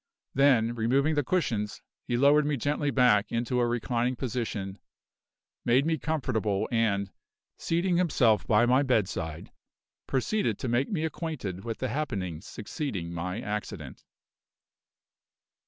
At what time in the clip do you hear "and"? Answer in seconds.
6.71-7.11